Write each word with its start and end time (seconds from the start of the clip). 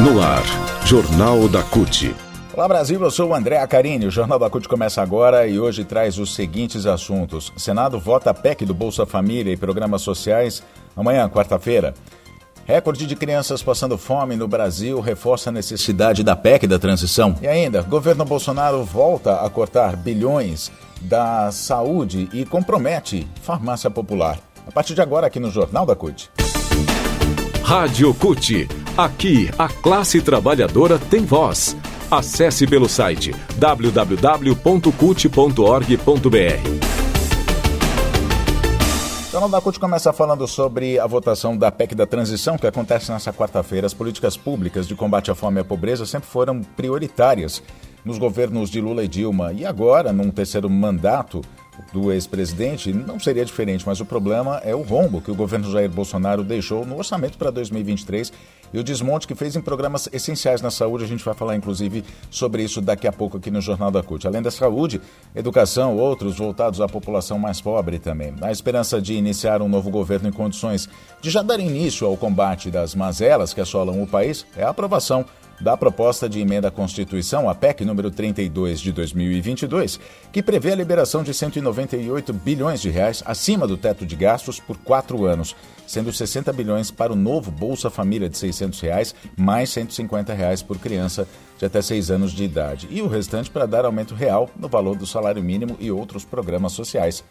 No 0.00 0.22
ar, 0.22 0.44
Jornal 0.86 1.48
da 1.48 1.60
CUT. 1.60 2.14
Olá 2.54 2.68
Brasil, 2.68 3.02
eu 3.02 3.10
sou 3.10 3.30
o 3.30 3.34
André 3.34 3.58
Acarini. 3.58 4.06
O 4.06 4.12
Jornal 4.12 4.38
da 4.38 4.48
CUT 4.48 4.68
começa 4.68 5.02
agora 5.02 5.48
e 5.48 5.58
hoje 5.58 5.84
traz 5.84 6.18
os 6.18 6.36
seguintes 6.36 6.86
assuntos. 6.86 7.52
Senado 7.56 7.98
vota 7.98 8.32
PEC 8.32 8.64
do 8.64 8.72
Bolsa 8.72 9.04
Família 9.04 9.52
e 9.52 9.56
programas 9.56 10.02
sociais 10.02 10.62
amanhã, 10.96 11.28
quarta-feira. 11.28 11.94
Recorde 12.64 13.08
de 13.08 13.16
crianças 13.16 13.60
passando 13.60 13.98
fome 13.98 14.36
no 14.36 14.46
Brasil 14.46 15.00
reforça 15.00 15.50
a 15.50 15.52
necessidade 15.52 16.22
da 16.22 16.36
PEC 16.36 16.68
da 16.68 16.78
transição. 16.78 17.34
E 17.42 17.48
ainda, 17.48 17.82
governo 17.82 18.24
Bolsonaro 18.24 18.84
volta 18.84 19.40
a 19.44 19.50
cortar 19.50 19.96
bilhões 19.96 20.70
da 21.00 21.50
saúde 21.50 22.28
e 22.32 22.44
compromete 22.44 23.26
farmácia 23.42 23.90
popular. 23.90 24.38
A 24.64 24.70
partir 24.70 24.94
de 24.94 25.02
agora, 25.02 25.26
aqui 25.26 25.40
no 25.40 25.50
Jornal 25.50 25.84
da 25.84 25.96
CUT. 25.96 26.30
Rádio 27.64 28.14
CUT. 28.14 28.68
Aqui, 28.98 29.48
a 29.56 29.68
classe 29.68 30.20
trabalhadora 30.20 30.98
tem 30.98 31.24
voz. 31.24 31.76
Acesse 32.10 32.66
pelo 32.66 32.88
site 32.88 33.32
www.cut.org.br. 33.56 34.58
O 39.28 39.30
Jornal 39.30 39.50
da 39.50 39.60
CUT 39.60 39.78
começa 39.78 40.12
falando 40.12 40.48
sobre 40.48 40.98
a 40.98 41.06
votação 41.06 41.56
da 41.56 41.70
PEC 41.70 41.94
da 41.94 42.06
transição, 42.06 42.58
que 42.58 42.66
acontece 42.66 43.12
nesta 43.12 43.32
quarta-feira. 43.32 43.86
As 43.86 43.94
políticas 43.94 44.36
públicas 44.36 44.88
de 44.88 44.96
combate 44.96 45.30
à 45.30 45.34
fome 45.36 45.58
e 45.58 45.60
à 45.60 45.64
pobreza 45.64 46.04
sempre 46.04 46.28
foram 46.28 46.60
prioritárias 46.60 47.62
nos 48.04 48.18
governos 48.18 48.68
de 48.68 48.80
Lula 48.80 49.04
e 49.04 49.08
Dilma. 49.08 49.52
E 49.52 49.64
agora, 49.64 50.12
num 50.12 50.32
terceiro 50.32 50.68
mandato, 50.68 51.40
do 51.92 52.12
ex-presidente 52.12 52.92
não 52.92 53.18
seria 53.18 53.44
diferente, 53.44 53.86
mas 53.86 54.00
o 54.00 54.04
problema 54.04 54.60
é 54.64 54.74
o 54.74 54.82
rombo 54.82 55.20
que 55.20 55.30
o 55.30 55.34
governo 55.34 55.70
Jair 55.70 55.90
Bolsonaro 55.90 56.42
deixou 56.42 56.84
no 56.84 56.96
orçamento 56.96 57.38
para 57.38 57.50
2023 57.50 58.32
e 58.72 58.78
o 58.78 58.84
desmonte 58.84 59.26
que 59.26 59.34
fez 59.34 59.56
em 59.56 59.60
programas 59.60 60.08
essenciais 60.12 60.60
na 60.60 60.70
saúde. 60.70 61.04
A 61.04 61.06
gente 61.06 61.24
vai 61.24 61.34
falar, 61.34 61.56
inclusive, 61.56 62.04
sobre 62.30 62.62
isso 62.62 62.80
daqui 62.80 63.06
a 63.06 63.12
pouco 63.12 63.38
aqui 63.38 63.50
no 63.50 63.60
Jornal 63.60 63.90
da 63.90 64.02
CUT. 64.02 64.26
Além 64.26 64.42
da 64.42 64.50
saúde, 64.50 65.00
educação, 65.34 65.96
outros 65.96 66.36
voltados 66.36 66.80
à 66.80 66.86
população 66.86 67.38
mais 67.38 67.60
pobre 67.60 67.98
também. 67.98 68.32
Na 68.32 68.52
esperança 68.52 69.00
de 69.00 69.14
iniciar 69.14 69.62
um 69.62 69.68
novo 69.68 69.90
governo 69.90 70.28
em 70.28 70.32
condições 70.32 70.88
de 71.20 71.30
já 71.30 71.42
dar 71.42 71.60
início 71.60 72.06
ao 72.06 72.16
combate 72.16 72.70
das 72.70 72.94
mazelas 72.94 73.54
que 73.54 73.60
assolam 73.60 74.02
o 74.02 74.06
país, 74.06 74.46
é 74.56 74.62
a 74.62 74.70
aprovação 74.70 75.24
da 75.60 75.76
proposta 75.76 76.28
de 76.28 76.40
emenda 76.40 76.68
à 76.68 76.70
Constituição, 76.70 77.48
a 77.48 77.54
PEC 77.54 77.84
número 77.84 78.10
32 78.10 78.80
de 78.80 78.92
2022, 78.92 79.98
que 80.32 80.42
prevê 80.42 80.72
a 80.72 80.76
liberação 80.76 81.22
de 81.22 81.34
198 81.34 82.32
bilhões 82.32 82.80
de 82.80 82.90
reais 82.90 83.22
acima 83.26 83.66
do 83.66 83.76
teto 83.76 84.06
de 84.06 84.14
gastos 84.14 84.60
por 84.60 84.76
quatro 84.78 85.24
anos, 85.24 85.56
sendo 85.86 86.12
60 86.12 86.52
bilhões 86.52 86.90
para 86.90 87.12
o 87.12 87.16
novo 87.16 87.50
Bolsa 87.50 87.90
Família 87.90 88.28
de 88.28 88.38
600 88.38 88.80
reais, 88.80 89.14
mais 89.36 89.70
150 89.70 90.32
reais 90.32 90.62
por 90.62 90.78
criança 90.78 91.26
de 91.58 91.66
até 91.66 91.82
seis 91.82 92.10
anos 92.10 92.32
de 92.32 92.44
idade, 92.44 92.86
e 92.90 93.02
o 93.02 93.08
restante 93.08 93.50
para 93.50 93.66
dar 93.66 93.84
aumento 93.84 94.14
real 94.14 94.48
no 94.56 94.68
valor 94.68 94.96
do 94.96 95.06
salário 95.06 95.42
mínimo 95.42 95.76
e 95.80 95.90
outros 95.90 96.24
programas 96.24 96.72
sociais. 96.72 97.24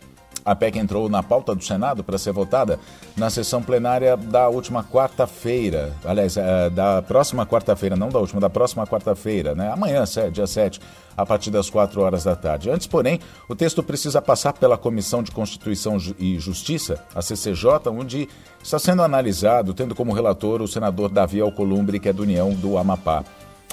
A 0.47 0.55
PEC 0.55 0.79
entrou 0.79 1.09
na 1.09 1.21
pauta 1.21 1.53
do 1.53 1.61
Senado 1.61 2.05
para 2.05 2.17
ser 2.17 2.31
votada 2.31 2.79
na 3.17 3.29
sessão 3.29 3.61
plenária 3.61 4.15
da 4.15 4.47
última 4.47 4.81
quarta-feira. 4.81 5.93
Aliás, 6.05 6.37
é, 6.37 6.69
da 6.69 7.01
próxima 7.01 7.45
quarta-feira, 7.45 7.97
não 7.97 8.07
da 8.07 8.17
última, 8.17 8.39
da 8.39 8.49
próxima 8.49 8.87
quarta-feira, 8.87 9.53
né? 9.53 9.69
Amanhã, 9.69 10.05
dia 10.31 10.47
7, 10.47 10.79
a 11.17 11.25
partir 11.25 11.51
das 11.51 11.69
4 11.69 12.01
horas 12.01 12.23
da 12.23 12.33
tarde. 12.33 12.69
Antes, 12.69 12.87
porém, 12.87 13.19
o 13.49 13.55
texto 13.57 13.83
precisa 13.83 14.21
passar 14.21 14.53
pela 14.53 14.77
Comissão 14.77 15.21
de 15.21 15.31
Constituição 15.31 15.97
e 16.17 16.39
Justiça, 16.39 17.03
a 17.13 17.21
CCJ, 17.21 17.89
onde 17.89 18.29
está 18.63 18.79
sendo 18.79 19.03
analisado, 19.03 19.73
tendo 19.73 19.93
como 19.93 20.13
relator 20.13 20.61
o 20.61 20.67
senador 20.67 21.09
Davi 21.09 21.41
Alcolumbre, 21.41 21.99
que 21.99 22.07
é 22.07 22.13
do 22.13 22.23
União 22.23 22.51
do 22.51 22.77
Amapá. 22.77 23.25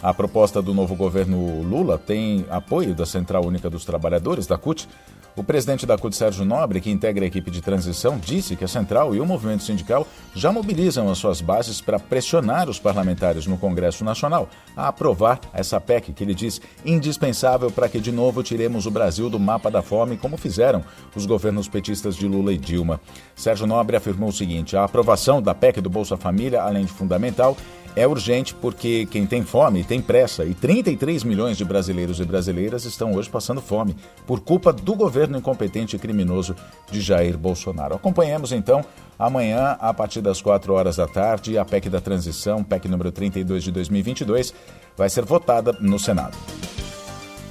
A 0.02 0.12
proposta 0.12 0.60
do 0.60 0.74
novo 0.74 0.96
governo 0.96 1.62
Lula 1.62 1.98
tem 1.98 2.44
apoio 2.50 2.96
da 2.96 3.06
Central 3.06 3.46
Única 3.46 3.70
dos 3.70 3.84
Trabalhadores, 3.84 4.44
da 4.44 4.58
CUT, 4.58 4.88
o 5.36 5.42
presidente 5.42 5.84
da 5.84 5.98
CUT, 5.98 6.14
Sérgio 6.14 6.44
Nobre, 6.44 6.80
que 6.80 6.90
integra 6.90 7.24
a 7.24 7.26
equipe 7.26 7.50
de 7.50 7.60
transição, 7.60 8.18
disse 8.18 8.54
que 8.54 8.64
a 8.64 8.68
central 8.68 9.14
e 9.14 9.20
o 9.20 9.26
movimento 9.26 9.64
sindical 9.64 10.06
já 10.34 10.52
mobilizam 10.52 11.10
as 11.10 11.18
suas 11.18 11.40
bases 11.40 11.80
para 11.80 11.98
pressionar 11.98 12.68
os 12.68 12.78
parlamentares 12.78 13.46
no 13.46 13.58
Congresso 13.58 14.04
Nacional 14.04 14.48
a 14.76 14.88
aprovar 14.88 15.40
essa 15.52 15.80
PEC, 15.80 16.12
que 16.12 16.22
ele 16.22 16.34
diz 16.34 16.60
indispensável 16.84 17.70
para 17.70 17.88
que 17.88 17.98
de 17.98 18.12
novo 18.12 18.42
tiremos 18.42 18.86
o 18.86 18.90
Brasil 18.90 19.28
do 19.28 19.40
mapa 19.40 19.70
da 19.70 19.82
fome, 19.82 20.16
como 20.16 20.36
fizeram 20.36 20.84
os 21.16 21.26
governos 21.26 21.68
petistas 21.68 22.14
de 22.14 22.28
Lula 22.28 22.52
e 22.52 22.58
Dilma. 22.58 23.00
Sérgio 23.34 23.66
Nobre 23.66 23.96
afirmou 23.96 24.28
o 24.28 24.32
seguinte: 24.32 24.76
a 24.76 24.84
aprovação 24.84 25.42
da 25.42 25.54
PEC 25.54 25.80
do 25.80 25.90
Bolsa 25.90 26.16
Família, 26.16 26.62
além 26.62 26.84
de 26.84 26.92
fundamental, 26.92 27.56
é 27.96 28.06
urgente 28.06 28.54
porque 28.54 29.06
quem 29.06 29.26
tem 29.26 29.44
fome 29.44 29.84
tem 29.84 30.00
pressa 30.00 30.44
e 30.44 30.54
33 30.54 31.22
milhões 31.24 31.56
de 31.56 31.64
brasileiros 31.64 32.20
e 32.20 32.24
brasileiras 32.24 32.84
estão 32.84 33.14
hoje 33.14 33.30
passando 33.30 33.60
fome 33.60 33.96
por 34.26 34.40
culpa 34.40 34.72
do 34.72 34.94
governo 34.94 35.38
incompetente 35.38 35.96
e 35.96 35.98
criminoso 35.98 36.56
de 36.90 37.00
Jair 37.00 37.38
Bolsonaro. 37.38 37.94
Acompanhemos 37.94 38.52
então 38.52 38.84
amanhã, 39.18 39.76
a 39.80 39.94
partir 39.94 40.20
das 40.20 40.42
4 40.42 40.72
horas 40.72 40.96
da 40.96 41.06
tarde, 41.06 41.56
a 41.56 41.64
PEC 41.64 41.88
da 41.88 42.00
transição, 42.00 42.64
PEC 42.64 42.88
número 42.88 43.12
32 43.12 43.64
de 43.64 43.70
2022, 43.70 44.54
vai 44.96 45.08
ser 45.08 45.24
votada 45.24 45.76
no 45.80 45.98
Senado. 45.98 46.36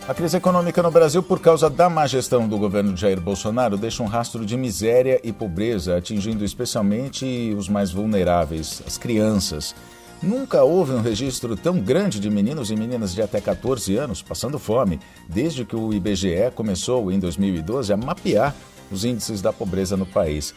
A 0.06 0.14
crise 0.14 0.36
econômica 0.36 0.84
no 0.84 0.92
Brasil, 0.92 1.24
por 1.24 1.40
causa 1.40 1.70
da 1.70 1.90
má 1.90 2.06
gestão 2.06 2.46
do 2.46 2.58
governo 2.58 2.92
de 2.92 3.00
Jair 3.00 3.22
Bolsonaro, 3.22 3.78
deixa 3.78 4.03
um 4.03 4.06
rastro 4.06 4.46
de 4.46 4.58
miséria 4.58 5.22
e 5.24 5.32
pobreza, 5.32 5.96
atingindo 5.96 6.44
especialmente 6.44 7.56
os 7.58 7.70
mais 7.70 7.90
vulneráveis, 7.90 8.84
as 8.86 8.98
crianças. 8.98 9.74
Nunca 10.23 10.63
houve 10.63 10.94
um 10.94 11.01
registro 11.01 11.57
tão 11.57 11.81
grande 11.81 12.17
de 12.17 12.29
meninos 12.29 12.72
e 12.72 12.78
meninas 12.78 13.13
de 13.13 13.22
até 13.22 13.41
14 13.41 13.97
anos 13.97 14.22
passando 14.22 14.57
fome, 14.57 15.01
desde 15.28 15.66
que 15.66 15.75
o 15.75 15.94
IBGE 15.94 16.50
começou, 16.56 17.11
em 17.11 17.19
2012, 17.19 17.91
a 17.91 17.97
mapear 17.97 18.56
os 18.89 19.03
índices 19.03 19.41
da 19.41 19.51
pobreza 19.51 19.97
no 19.97 20.06
país. 20.06 20.56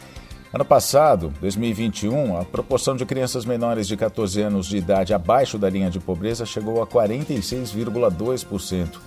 Ano 0.53 0.63
passado, 0.63 1.33
2021, 1.41 2.39
a 2.39 2.45
proporção 2.45 2.95
de 2.95 3.05
crianças 3.05 3.43
menores 3.43 3.89
de 3.89 3.97
14 3.97 4.41
anos 4.41 4.67
de 4.67 4.77
idade 4.77 5.13
abaixo 5.13 5.57
da 5.57 5.69
linha 5.69 5.89
de 5.89 5.99
pobreza 5.99 6.45
chegou 6.45 6.81
a 6.81 6.87
46,2%. 6.87 9.01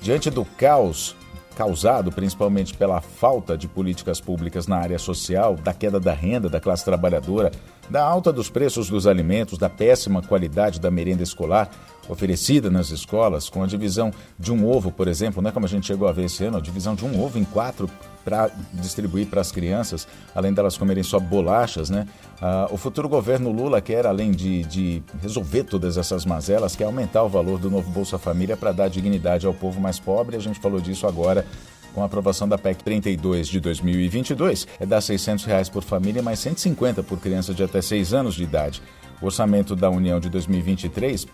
Diante 0.00 0.30
do 0.30 0.42
caos 0.42 1.14
causado 1.58 2.12
principalmente 2.12 2.72
pela 2.72 3.00
falta 3.00 3.58
de 3.58 3.66
políticas 3.66 4.20
públicas 4.20 4.68
na 4.68 4.76
área 4.76 4.96
social, 4.96 5.56
da 5.56 5.74
queda 5.74 5.98
da 5.98 6.12
renda 6.12 6.48
da 6.48 6.60
classe 6.60 6.84
trabalhadora, 6.84 7.50
da 7.90 8.00
alta 8.00 8.32
dos 8.32 8.48
preços 8.48 8.88
dos 8.88 9.08
alimentos, 9.08 9.58
da 9.58 9.68
péssima 9.68 10.22
qualidade 10.22 10.78
da 10.78 10.88
merenda 10.88 11.24
escolar 11.24 11.68
oferecida 12.08 12.70
nas 12.70 12.90
escolas, 12.90 13.50
com 13.50 13.60
a 13.60 13.66
divisão 13.66 14.12
de 14.38 14.52
um 14.52 14.64
ovo, 14.70 14.92
por 14.92 15.08
exemplo, 15.08 15.42
né, 15.42 15.50
como 15.50 15.66
a 15.66 15.68
gente 15.68 15.88
chegou 15.88 16.06
a 16.06 16.12
ver 16.12 16.26
esse 16.26 16.44
ano, 16.44 16.58
a 16.58 16.60
divisão 16.60 16.94
de 16.94 17.04
um 17.04 17.20
ovo 17.20 17.40
em 17.40 17.44
quatro 17.44 17.90
para 18.28 18.50
distribuir 18.74 19.26
para 19.26 19.40
as 19.40 19.50
crianças, 19.50 20.06
além 20.34 20.52
delas 20.52 20.76
comerem 20.76 21.02
só 21.02 21.18
bolachas, 21.18 21.88
né? 21.88 22.06
Ah, 22.42 22.68
o 22.70 22.76
futuro 22.76 23.08
governo 23.08 23.50
Lula 23.50 23.80
quer, 23.80 24.06
além 24.06 24.32
de, 24.32 24.64
de 24.64 25.02
resolver 25.22 25.64
todas 25.64 25.96
essas 25.96 26.26
mazelas, 26.26 26.76
quer 26.76 26.84
aumentar 26.84 27.22
o 27.22 27.28
valor 27.28 27.58
do 27.58 27.70
novo 27.70 27.90
Bolsa 27.90 28.18
Família 28.18 28.54
para 28.54 28.70
dar 28.70 28.88
dignidade 28.88 29.46
ao 29.46 29.54
povo 29.54 29.80
mais 29.80 29.98
pobre. 29.98 30.36
A 30.36 30.40
gente 30.40 30.60
falou 30.60 30.78
disso 30.78 31.06
agora 31.06 31.46
com 31.94 32.02
a 32.02 32.04
aprovação 32.04 32.46
da 32.46 32.58
PEC 32.58 32.84
32 32.84 33.48
de 33.48 33.60
2022, 33.60 34.68
é 34.78 34.84
dar 34.84 35.00
600 35.00 35.46
reais 35.46 35.70
por 35.70 35.82
família, 35.82 36.22
mais 36.22 36.38
150 36.38 37.02
por 37.02 37.18
criança 37.18 37.54
de 37.54 37.64
até 37.64 37.80
6 37.80 38.12
anos 38.12 38.34
de 38.34 38.44
idade. 38.44 38.82
O 39.22 39.26
orçamento 39.26 39.74
da 39.74 39.88
União 39.88 40.20
de 40.20 40.28
2023, 40.28 41.26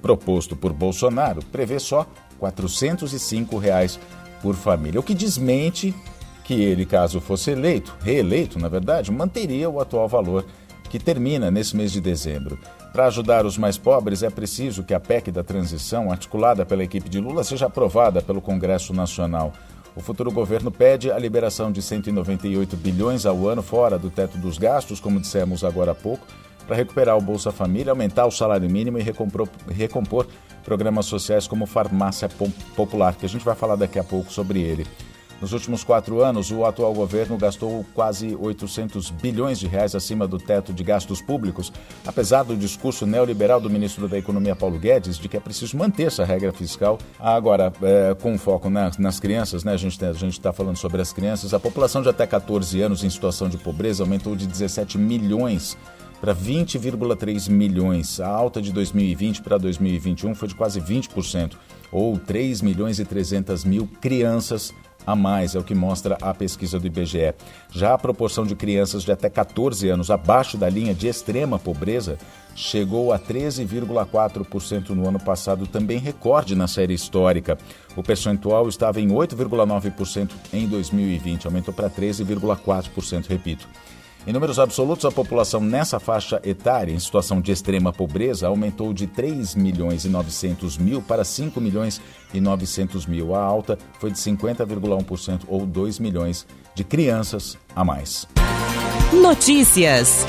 proposto 0.00 0.56
por 0.56 0.72
Bolsonaro, 0.72 1.44
prevê 1.52 1.78
só 1.78 2.06
405 2.38 3.58
reais 3.58 4.00
por 4.46 4.54
família, 4.54 5.00
o 5.00 5.02
que 5.02 5.12
desmente 5.12 5.92
que 6.44 6.54
ele, 6.54 6.86
caso 6.86 7.20
fosse 7.20 7.50
eleito, 7.50 7.96
reeleito, 8.00 8.60
na 8.60 8.68
verdade, 8.68 9.10
manteria 9.10 9.68
o 9.68 9.80
atual 9.80 10.06
valor 10.06 10.46
que 10.88 11.00
termina 11.00 11.50
nesse 11.50 11.74
mês 11.74 11.90
de 11.90 12.00
dezembro. 12.00 12.56
Para 12.92 13.06
ajudar 13.06 13.44
os 13.44 13.58
mais 13.58 13.76
pobres, 13.76 14.22
é 14.22 14.30
preciso 14.30 14.84
que 14.84 14.94
a 14.94 15.00
PEC 15.00 15.32
da 15.32 15.42
transição, 15.42 16.12
articulada 16.12 16.64
pela 16.64 16.84
equipe 16.84 17.08
de 17.08 17.18
Lula, 17.18 17.42
seja 17.42 17.66
aprovada 17.66 18.22
pelo 18.22 18.40
Congresso 18.40 18.94
Nacional. 18.94 19.52
O 19.96 20.00
futuro 20.00 20.30
governo 20.30 20.70
pede 20.70 21.10
a 21.10 21.18
liberação 21.18 21.72
de 21.72 21.82
198 21.82 22.76
bilhões 22.76 23.26
ao 23.26 23.48
ano 23.48 23.64
fora 23.64 23.98
do 23.98 24.10
teto 24.10 24.38
dos 24.38 24.58
gastos, 24.58 25.00
como 25.00 25.18
dissemos 25.18 25.64
agora 25.64 25.90
há 25.90 25.94
pouco, 25.96 26.24
para 26.66 26.76
recuperar 26.76 27.16
o 27.16 27.20
Bolsa 27.20 27.52
Família, 27.52 27.92
aumentar 27.92 28.26
o 28.26 28.30
salário 28.30 28.68
mínimo 28.68 28.98
e 28.98 29.02
recompor, 29.02 29.48
recompor 29.70 30.26
programas 30.64 31.06
sociais 31.06 31.46
como 31.46 31.66
Farmácia 31.66 32.28
Popular, 32.74 33.14
que 33.14 33.24
a 33.24 33.28
gente 33.28 33.44
vai 33.44 33.54
falar 33.54 33.76
daqui 33.76 33.98
a 33.98 34.04
pouco 34.04 34.32
sobre 34.32 34.60
ele. 34.60 34.86
Nos 35.40 35.52
últimos 35.52 35.84
quatro 35.84 36.22
anos, 36.22 36.50
o 36.50 36.64
atual 36.64 36.94
governo 36.94 37.36
gastou 37.36 37.84
quase 37.94 38.34
800 38.34 39.10
bilhões 39.10 39.58
de 39.58 39.66
reais 39.66 39.94
acima 39.94 40.26
do 40.26 40.38
teto 40.38 40.72
de 40.72 40.82
gastos 40.82 41.20
públicos, 41.20 41.70
apesar 42.06 42.42
do 42.42 42.56
discurso 42.56 43.06
neoliberal 43.06 43.60
do 43.60 43.68
ministro 43.68 44.08
da 44.08 44.16
Economia 44.16 44.56
Paulo 44.56 44.78
Guedes 44.78 45.18
de 45.18 45.28
que 45.28 45.36
é 45.36 45.40
preciso 45.40 45.76
manter 45.76 46.04
essa 46.04 46.24
regra 46.24 46.52
fiscal. 46.52 46.98
Agora, 47.20 47.70
é, 47.82 48.14
com 48.14 48.38
foco 48.38 48.70
nas, 48.70 48.96
nas 48.96 49.20
crianças, 49.20 49.62
né? 49.62 49.74
a 49.74 49.76
gente 49.76 50.02
a 50.02 50.26
está 50.26 50.54
falando 50.54 50.76
sobre 50.76 51.02
as 51.02 51.12
crianças, 51.12 51.52
a 51.52 51.60
população 51.60 52.00
de 52.00 52.08
até 52.08 52.26
14 52.26 52.80
anos 52.80 53.04
em 53.04 53.10
situação 53.10 53.48
de 53.48 53.58
pobreza 53.58 54.02
aumentou 54.02 54.34
de 54.34 54.46
17 54.46 54.96
milhões 54.96 55.76
para 56.20 56.34
20,3 56.34 57.48
milhões. 57.48 58.20
A 58.20 58.28
alta 58.28 58.60
de 58.60 58.72
2020 58.72 59.42
para 59.42 59.58
2021 59.58 60.34
foi 60.34 60.48
de 60.48 60.54
quase 60.54 60.80
20%, 60.80 61.52
ou 61.92 62.18
3 62.18 62.62
milhões 62.62 62.98
e 62.98 63.04
300 63.04 63.64
mil 63.64 63.88
crianças 64.00 64.72
a 65.06 65.14
mais, 65.14 65.54
é 65.54 65.58
o 65.58 65.62
que 65.62 65.74
mostra 65.74 66.18
a 66.20 66.34
pesquisa 66.34 66.80
do 66.80 66.86
IBGE. 66.86 67.32
Já 67.70 67.94
a 67.94 67.98
proporção 67.98 68.44
de 68.44 68.56
crianças 68.56 69.04
de 69.04 69.12
até 69.12 69.30
14 69.30 69.88
anos 69.88 70.10
abaixo 70.10 70.58
da 70.58 70.68
linha 70.68 70.92
de 70.92 71.06
extrema 71.06 71.60
pobreza 71.60 72.18
chegou 72.56 73.12
a 73.12 73.18
13,4% 73.18 74.88
no 74.90 75.06
ano 75.06 75.20
passado, 75.20 75.66
também 75.66 75.98
recorde 75.98 76.56
na 76.56 76.66
série 76.66 76.94
histórica. 76.94 77.56
O 77.94 78.02
percentual 78.02 78.68
estava 78.68 79.00
em 79.00 79.08
8,9% 79.08 80.30
em 80.52 80.66
2020, 80.66 81.46
aumentou 81.46 81.72
para 81.72 81.88
13,4%, 81.88 83.26
repito. 83.28 83.68
Em 84.26 84.32
números 84.32 84.58
absolutos, 84.58 85.04
a 85.04 85.12
população 85.12 85.60
nessa 85.60 86.00
faixa 86.00 86.40
etária, 86.42 86.92
em 86.92 86.98
situação 86.98 87.40
de 87.40 87.52
extrema 87.52 87.92
pobreza, 87.92 88.48
aumentou 88.48 88.92
de 88.92 89.06
3 89.06 89.54
milhões 89.54 90.04
e 90.04 90.08
900 90.08 90.76
mil 90.78 91.00
para 91.00 91.22
5 91.22 91.60
milhões 91.60 92.00
e 92.34 92.40
900 92.40 93.06
mil. 93.06 93.36
A 93.36 93.40
alta 93.40 93.78
foi 94.00 94.10
de 94.10 94.18
50,1% 94.18 95.42
ou 95.46 95.64
2 95.64 96.00
milhões 96.00 96.44
de 96.74 96.82
crianças 96.82 97.56
a 97.74 97.84
mais. 97.84 98.26
Notícias. 99.12 100.26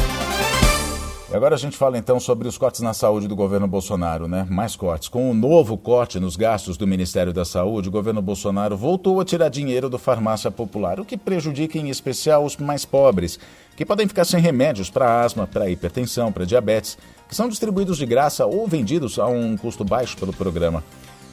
E 1.29 1.35
agora 1.35 1.55
a 1.55 1.57
gente 1.57 1.75
fala 1.75 1.97
então 1.97 2.21
sobre 2.21 2.47
os 2.47 2.57
cortes 2.57 2.79
na 2.79 2.93
saúde 2.93 3.27
do 3.27 3.35
governo 3.35 3.67
Bolsonaro, 3.67 4.29
né? 4.29 4.47
Mais 4.49 4.77
cortes. 4.77 5.09
Com 5.09 5.29
o 5.29 5.33
novo 5.33 5.77
corte 5.77 6.21
nos 6.21 6.37
gastos 6.37 6.77
do 6.77 6.87
Ministério 6.87 7.33
da 7.33 7.43
Saúde, 7.43 7.89
o 7.89 7.91
governo 7.91 8.21
Bolsonaro 8.21 8.77
voltou 8.77 9.19
a 9.19 9.25
tirar 9.25 9.49
dinheiro 9.49 9.89
do 9.89 9.99
farmácia 9.99 10.49
popular, 10.49 11.01
o 11.01 11.05
que 11.05 11.17
prejudica 11.17 11.77
em 11.77 11.89
especial 11.89 12.45
os 12.45 12.55
mais 12.55 12.85
pobres, 12.85 13.37
que 13.75 13.85
podem 13.85 14.07
ficar 14.07 14.23
sem 14.23 14.39
remédios 14.39 14.89
para 14.89 15.21
asma, 15.21 15.45
para 15.45 15.69
hipertensão, 15.69 16.31
para 16.31 16.45
diabetes, 16.45 16.97
que 17.27 17.35
são 17.35 17.49
distribuídos 17.49 17.97
de 17.97 18.05
graça 18.05 18.45
ou 18.45 18.65
vendidos 18.65 19.19
a 19.19 19.27
um 19.27 19.57
custo 19.57 19.83
baixo 19.83 20.15
pelo 20.15 20.31
programa. 20.31 20.81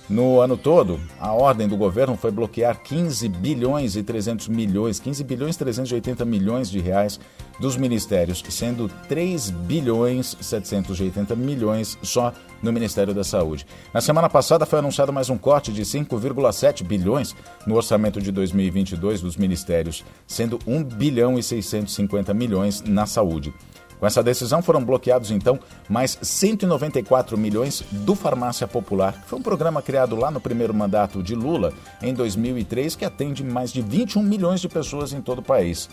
No 0.09 0.39
ano 0.39 0.55
todo, 0.59 1.01
a 1.19 1.33
ordem 1.33 1.67
do 1.67 1.79
governo 1.79 2.15
foi 2.15 2.31
bloquear 2.31 2.83
15 2.83 3.27
bilhões 3.27 3.97
e 3.97 4.03
300 4.03 4.49
milhões, 4.49 5.01
15 5.01 5.25
bilhões 5.25 5.57
e 5.57 5.59
380 5.61 6.27
milhões 6.27 6.69
de 6.69 6.79
reais 6.79 7.19
dos 7.59 7.79
ministérios, 7.79 8.45
sendo 8.51 8.91
3 9.09 9.49
bilhões 9.49 10.37
e 10.39 10.45
780 10.45 11.35
milhões 11.35 11.97
só 12.03 12.35
no 12.63 12.71
Ministério 12.71 13.15
da 13.15 13.25
Saúde. 13.25 13.67
Na 13.95 14.03
semana 14.03 14.29
passada 14.29 14.67
foi 14.67 14.79
anunciado 14.81 15.11
mais 15.11 15.31
um 15.31 15.39
corte 15.39 15.73
de 15.73 15.83
5,7 15.83 16.85
bilhões 16.85 17.35
no 17.67 17.75
orçamento 17.75 18.21
de 18.21 18.31
2022 18.31 19.23
dos 19.23 19.39
ministérios, 19.39 20.05
sendo 20.27 20.59
1 20.67 20.85
bilhão 20.85 21.39
e 21.39 21.43
650 21.43 22.35
milhões 22.35 22.83
na 22.83 23.07
saúde. 23.07 23.55
Com 23.99 24.07
essa 24.07 24.23
decisão 24.23 24.63
foram 24.63 24.85
bloqueados 24.85 25.31
então 25.31 25.59
mais 25.89 26.19
194 26.21 27.39
milhões 27.39 27.83
do 27.91 28.15
Farmácia 28.15 28.67
Popular, 28.67 29.13
que 29.13 29.29
foi 29.29 29.39
um 29.39 29.43
programa 29.43 29.81
criado 29.81 30.17
lá 30.17 30.31
no 30.31 30.41
primeiro 30.41 30.75
mandato 30.75 31.23
de 31.23 31.35
Lula 31.35 31.73
em 32.03 32.13
2003 32.13 32.97
que 32.97 33.05
atende 33.05 33.43
mais 33.45 33.73
de 33.73 33.81
21 33.81 34.23
milhões 34.23 34.61
de 34.61 34.69
pessoas 34.69 35.13
em 35.13 35.21
todo 35.21 35.39
o 35.39 35.43
país. 35.43 35.89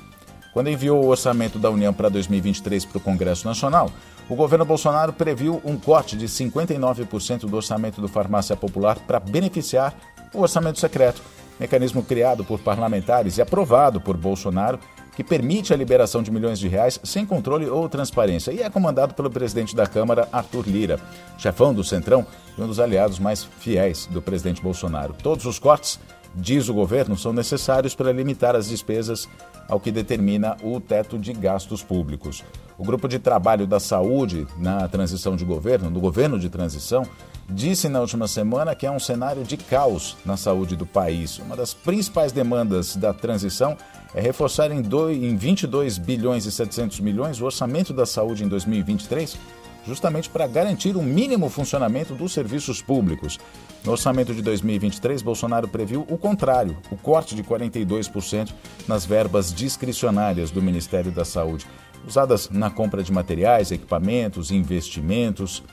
Quando 0.53 0.69
enviou 0.69 1.03
o 1.03 1.07
orçamento 1.07 1.57
da 1.57 1.69
União 1.69 1.93
para 1.93 2.09
2023 2.09 2.85
para 2.85 2.97
o 2.97 3.01
Congresso 3.01 3.47
Nacional, 3.47 3.89
o 4.27 4.35
governo 4.35 4.65
Bolsonaro 4.65 5.13
previu 5.13 5.61
um 5.63 5.77
corte 5.77 6.17
de 6.17 6.27
59% 6.27 7.41
do 7.41 7.55
orçamento 7.55 8.01
do 8.01 8.07
Farmácia 8.07 8.55
Popular 8.55 8.99
para 8.99 9.19
beneficiar 9.19 9.93
o 10.33 10.41
orçamento 10.41 10.79
secreto, 10.79 11.21
mecanismo 11.59 12.03
criado 12.03 12.43
por 12.43 12.59
parlamentares 12.59 13.37
e 13.37 13.41
aprovado 13.41 14.01
por 14.01 14.17
Bolsonaro 14.17 14.79
que 15.15 15.23
permite 15.23 15.73
a 15.73 15.77
liberação 15.77 16.23
de 16.23 16.31
milhões 16.31 16.59
de 16.59 16.67
reais 16.67 16.99
sem 17.03 17.25
controle 17.25 17.69
ou 17.69 17.89
transparência 17.89 18.51
e 18.51 18.61
é 18.61 18.69
comandado 18.69 19.13
pelo 19.13 19.29
presidente 19.29 19.75
da 19.75 19.85
Câmara, 19.85 20.27
Arthur 20.31 20.67
Lira, 20.67 20.99
chefão 21.37 21.73
do 21.73 21.83
Centrão 21.83 22.25
e 22.57 22.61
um 22.61 22.67
dos 22.67 22.79
aliados 22.79 23.19
mais 23.19 23.43
fiéis 23.43 24.05
do 24.07 24.21
presidente 24.21 24.61
Bolsonaro. 24.61 25.15
Todos 25.21 25.45
os 25.45 25.59
cortes, 25.59 25.99
diz 26.33 26.69
o 26.69 26.73
governo, 26.73 27.17
são 27.17 27.33
necessários 27.33 27.93
para 27.93 28.11
limitar 28.11 28.55
as 28.55 28.69
despesas 28.69 29.27
ao 29.67 29.79
que 29.79 29.91
determina 29.91 30.57
o 30.63 30.79
teto 30.79 31.17
de 31.17 31.33
gastos 31.33 31.83
públicos. 31.83 32.43
O 32.77 32.83
grupo 32.83 33.07
de 33.07 33.19
trabalho 33.19 33.67
da 33.67 33.79
saúde 33.79 34.47
na 34.57 34.87
transição 34.87 35.35
de 35.35 35.45
governo, 35.45 35.89
no 35.89 35.99
governo 35.99 36.39
de 36.39 36.49
transição, 36.49 37.05
disse 37.49 37.89
na 37.89 37.99
última 37.99 38.27
semana 38.27 38.73
que 38.73 38.85
é 38.85 38.91
um 38.91 38.99
cenário 38.99 39.43
de 39.43 39.57
caos 39.57 40.17
na 40.25 40.37
saúde 40.37 40.75
do 40.75 40.85
país. 40.85 41.37
Uma 41.39 41.55
das 41.55 41.73
principais 41.73 42.31
demandas 42.31 42.95
da 42.95 43.13
transição 43.13 43.77
é 44.13 44.21
reforçar 44.21 44.71
em, 44.71 44.81
dois, 44.81 45.17
em 45.17 45.35
22 45.35 45.97
bilhões 45.97 46.45
e 46.45 46.51
700 46.51 46.99
milhões 46.99 47.39
o 47.39 47.45
orçamento 47.45 47.93
da 47.93 48.05
saúde 48.05 48.43
em 48.43 48.47
2023, 48.47 49.37
justamente 49.85 50.29
para 50.29 50.47
garantir 50.47 50.95
o 50.95 51.01
mínimo 51.01 51.49
funcionamento 51.49 52.13
dos 52.13 52.33
serviços 52.33 52.81
públicos. 52.81 53.39
No 53.83 53.93
orçamento 53.93 54.33
de 54.33 54.41
2023, 54.41 55.21
Bolsonaro 55.21 55.67
previu 55.67 56.05
o 56.09 56.17
contrário, 56.17 56.77
o 56.91 56.97
corte 56.97 57.35
de 57.35 57.43
42% 57.43 58.53
nas 58.87 59.05
verbas 59.05 59.53
discricionárias 59.53 60.51
do 60.51 60.61
Ministério 60.61 61.11
da 61.11 61.25
Saúde, 61.25 61.65
usadas 62.05 62.49
na 62.49 62.69
compra 62.69 63.01
de 63.01 63.11
materiais, 63.11 63.71
equipamentos, 63.71 64.51
investimentos. 64.51 65.63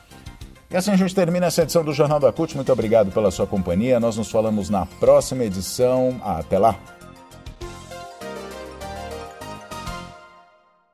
E 0.70 0.76
assim 0.76 0.90
a 0.90 0.96
gente 0.96 1.14
termina 1.14 1.46
essa 1.46 1.62
edição 1.62 1.85
do 1.85 1.93
Jornal 1.93 2.20
da 2.20 2.32
CUT. 2.32 2.55
Muito 2.55 2.73
obrigado 2.73 3.11
pela 3.11 3.31
sua 3.31 3.46
companhia. 3.46 3.99
Nós 3.99 4.17
nos 4.17 4.31
falamos 4.31 4.70
na 4.70 4.87
próxima 4.87 5.44
edição. 5.44 6.20
Até 6.23 6.58
lá! 6.58 6.98